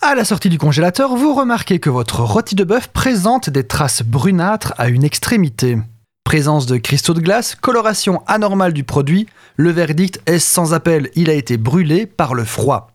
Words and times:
À 0.00 0.14
la 0.14 0.24
sortie 0.24 0.48
du 0.48 0.58
congélateur, 0.58 1.16
vous 1.16 1.34
remarquez 1.34 1.80
que 1.80 1.90
votre 1.90 2.22
rôti 2.22 2.54
de 2.54 2.62
bœuf 2.62 2.86
présente 2.86 3.50
des 3.50 3.64
traces 3.64 4.04
brunâtres 4.04 4.72
à 4.78 4.88
une 4.88 5.02
extrémité. 5.02 5.76
Présence 6.22 6.66
de 6.66 6.76
cristaux 6.76 7.14
de 7.14 7.20
glace, 7.20 7.56
coloration 7.56 8.22
anormale 8.28 8.72
du 8.72 8.84
produit, 8.84 9.26
le 9.56 9.72
verdict 9.72 10.20
est 10.26 10.38
sans 10.38 10.72
appel, 10.72 11.10
il 11.16 11.28
a 11.30 11.32
été 11.32 11.56
brûlé 11.56 12.06
par 12.06 12.34
le 12.34 12.44
froid. 12.44 12.92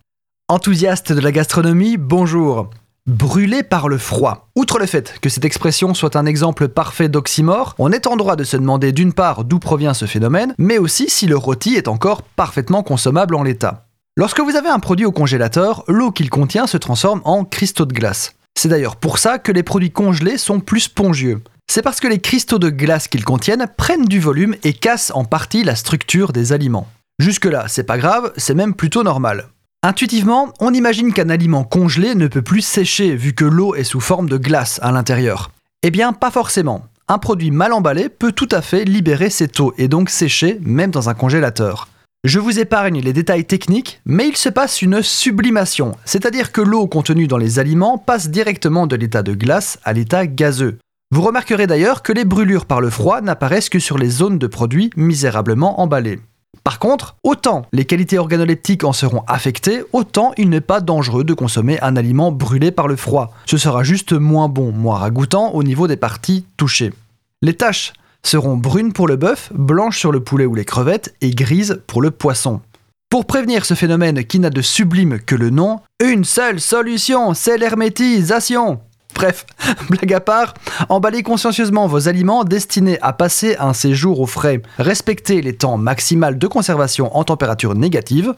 Enthousiaste 0.48 1.12
de 1.12 1.20
la 1.20 1.34
gastronomie, 1.34 1.98
bonjour. 1.98 2.70
Brûlé 3.06 3.64
par 3.64 3.90
le 3.90 3.98
froid. 3.98 4.48
Outre 4.56 4.80
le 4.80 4.86
fait 4.86 5.20
que 5.20 5.28
cette 5.28 5.44
expression 5.44 5.94
soit 5.94 6.16
un 6.16 6.26
exemple 6.26 6.70
parfait 6.70 7.10
d'oxymore, 7.10 7.76
on 7.80 7.92
est 7.92 8.08
en 8.08 8.16
droit 8.16 8.38
de 8.38 8.46
se 8.46 8.56
demander 8.56 8.94
d'une 8.94 9.12
part 9.12 9.44
d'où 9.44 9.60
provient 9.60 9.94
ce 9.94 10.06
phénomène, 10.06 10.56
mais 10.58 10.78
aussi 10.78 11.10
si 11.10 11.28
le 11.28 11.36
rôti 11.36 11.76
est 11.76 11.90
encore 11.90 12.22
parfaitement 12.22 12.82
consommable 12.82 13.36
en 13.36 13.44
l'état. 13.44 13.88
Lorsque 14.16 14.42
vous 14.42 14.56
avez 14.56 14.70
un 14.70 14.78
produit 14.78 15.08
au 15.08 15.12
congélateur, 15.12 15.84
l'eau 15.88 16.12
qu'il 16.12 16.30
contient 16.30 16.68
se 16.68 16.78
transforme 16.78 17.22
en 17.26 17.46
cristaux 17.46 17.86
de 17.86 17.94
glace. 17.94 18.36
C'est 18.56 18.70
d'ailleurs 18.70 18.98
pour 18.98 19.18
ça 19.18 19.40
que 19.40 19.52
les 19.52 19.64
produits 19.64 19.90
congelés 19.90 20.38
sont 20.38 20.60
plus 20.60 20.82
spongieux. 20.82 21.42
C'est 21.68 21.82
parce 21.82 22.00
que 22.00 22.08
les 22.08 22.20
cristaux 22.20 22.60
de 22.60 22.70
glace 22.70 23.08
qu'ils 23.08 23.26
contiennent 23.26 23.66
prennent 23.76 24.06
du 24.06 24.20
volume 24.20 24.56
et 24.64 24.74
cassent 24.74 25.12
en 25.16 25.26
partie 25.26 25.64
la 25.64 25.76
structure 25.76 26.32
des 26.32 26.54
aliments. 26.54 26.88
Jusque-là, 27.18 27.66
c'est 27.68 27.86
pas 27.86 27.98
grave, 27.98 28.32
c'est 28.38 28.54
même 28.54 28.76
plutôt 28.76 29.02
normal. 29.02 29.48
Intuitivement, 29.82 30.54
on 30.60 30.76
imagine 30.76 31.12
qu'un 31.12 31.30
aliment 31.30 31.64
congelé 31.64 32.14
ne 32.14 32.28
peut 32.28 32.44
plus 32.44 32.62
sécher 32.62 33.16
vu 33.16 33.34
que 33.34 33.46
l'eau 33.46 33.74
est 33.74 33.84
sous 33.84 34.00
forme 34.00 34.30
de 34.30 34.38
glace 34.38 34.80
à 34.84 34.92
l'intérieur. 34.92 35.50
Eh 35.82 35.90
bien, 35.90 36.14
pas 36.14 36.30
forcément. 36.30 36.86
Un 37.08 37.18
produit 37.18 37.50
mal 37.50 37.74
emballé 37.74 38.10
peut 38.10 38.32
tout 38.32 38.50
à 38.52 38.62
fait 38.62 38.86
libérer 38.86 39.32
cette 39.32 39.60
eau 39.60 39.74
et 39.80 39.88
donc 39.88 40.12
sécher 40.12 40.60
même 40.62 40.92
dans 40.92 41.10
un 41.10 41.16
congélateur. 41.16 41.88
Je 42.26 42.40
vous 42.40 42.58
épargne 42.58 43.02
les 43.02 43.12
détails 43.12 43.44
techniques, 43.44 44.00
mais 44.06 44.30
il 44.30 44.38
se 44.38 44.48
passe 44.48 44.82
une 44.82 45.02
sublimation, 45.02 45.92
c'est-à-dire 46.06 46.54
que 46.54 46.62
l'eau 46.62 46.88
contenue 46.88 47.28
dans 47.28 47.38
les 47.38 47.60
aliments 47.60 47.98
passe 47.98 48.30
directement 48.30 48.88
de 48.88 48.96
l'état 48.96 49.24
de 49.24 49.34
glace 49.34 49.78
à 49.84 49.92
l'état 49.92 50.26
gazeux. 50.26 50.78
Vous 51.12 51.22
remarquerez 51.22 51.68
d'ailleurs 51.68 52.02
que 52.02 52.14
les 52.14 52.24
brûlures 52.24 52.66
par 52.66 52.80
le 52.80 52.90
froid 52.90 53.20
n'apparaissent 53.20 53.68
que 53.68 53.78
sur 53.78 53.98
les 53.98 54.10
zones 54.10 54.40
de 54.40 54.48
produits 54.48 54.90
misérablement 54.96 55.82
emballés. 55.82 56.22
Par 56.64 56.80
contre, 56.80 57.18
autant 57.24 57.64
les 57.74 57.84
qualités 57.84 58.18
organoleptiques 58.18 58.86
en 58.86 58.94
seront 58.94 59.26
affectées, 59.28 59.84
autant 59.92 60.32
il 60.38 60.50
n'est 60.50 60.62
pas 60.62 60.80
dangereux 60.80 61.26
de 61.26 61.34
consommer 61.34 61.78
un 61.82 61.98
aliment 61.98 62.32
brûlé 62.32 62.72
par 62.72 62.88
le 62.88 62.96
froid. 62.96 63.34
Ce 63.46 63.58
sera 63.58 63.84
juste 63.84 64.14
moins 64.14 64.48
bon, 64.48 64.72
moins 64.72 64.98
ragoûtant 65.00 65.52
au 65.52 65.62
niveau 65.62 65.88
des 65.88 65.98
parties 65.98 66.46
touchées. 66.56 66.94
Les 67.42 67.56
taches 67.56 67.92
seront 68.26 68.58
brunes 68.58 68.94
pour 68.94 69.08
le 69.08 69.16
bœuf, 69.16 69.52
blanches 69.54 70.00
sur 70.00 70.12
le 70.12 70.24
poulet 70.24 70.46
ou 70.46 70.56
les 70.56 70.66
crevettes 70.66 71.14
et 71.22 71.32
grises 71.32 71.82
pour 71.88 72.02
le 72.02 72.12
poisson. 72.12 72.62
Pour 73.10 73.26
prévenir 73.26 73.66
ce 73.66 73.76
phénomène 73.76 74.24
qui 74.24 74.40
n'a 74.40 74.50
de 74.50 74.62
sublime 74.62 75.20
que 75.20 75.36
le 75.36 75.52
nom, 75.52 75.82
une 76.04 76.24
seule 76.24 76.60
solution, 76.60 77.34
c'est 77.34 77.58
l'hermétisation. 77.58 78.80
Bref, 79.14 79.46
blague 79.90 80.14
à 80.14 80.20
part, 80.20 80.56
emballez 80.90 81.22
consciencieusement 81.22 81.86
vos 81.86 82.08
aliments 82.08 82.44
destinés 82.44 82.98
à 83.02 83.14
passer 83.14 83.56
un 83.60 83.74
séjour 83.74 84.20
au 84.20 84.26
frais. 84.26 84.62
Respectez 84.80 85.42
les 85.42 85.56
temps 85.56 85.78
maximaux 85.78 86.34
de 86.34 86.48
conservation 86.48 87.16
en 87.16 87.24
température 87.24 87.76
négative 87.76 88.34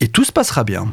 et 0.00 0.08
tout 0.08 0.24
se 0.24 0.32
passera 0.32 0.64
bien. 0.64 0.88